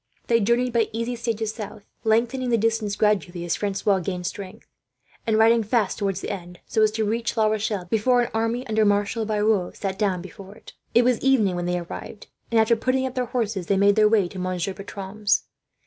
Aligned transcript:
They 0.25 0.39
journeyed 0.39 0.73
by 0.73 0.89
easy 0.91 1.15
stages 1.15 1.53
south, 1.53 1.83
lengthening 2.03 2.49
the 2.49 2.57
distances 2.57 2.95
gradually 2.95 3.45
as 3.45 3.55
Francois 3.55 3.99
gained 3.99 4.25
strength; 4.25 4.65
and 5.27 5.37
riding 5.37 5.61
fast, 5.61 5.99
towards 5.99 6.21
the 6.21 6.31
end, 6.31 6.59
so 6.65 6.81
as 6.81 6.89
to 6.93 7.05
reach 7.05 7.37
La 7.37 7.45
Rochelle 7.45 7.85
before 7.85 8.19
an 8.23 8.31
army, 8.33 8.65
under 8.65 8.83
Marshal 8.83 9.27
Biron, 9.27 9.75
sat 9.75 9.99
down 9.99 10.23
before 10.23 10.55
it. 10.55 10.73
It 10.95 11.03
was 11.03 11.19
evening 11.21 11.55
when 11.55 11.67
they 11.67 11.77
arrived, 11.77 12.25
and 12.49 12.59
after 12.59 12.75
putting 12.75 13.05
up 13.05 13.13
their 13.13 13.25
horses 13.25 13.67
they 13.67 13.77
made 13.77 13.95
their 13.95 14.09
way 14.09 14.27
to 14.29 14.39
Monsieur 14.39 14.73
Bertram's. 14.73 15.43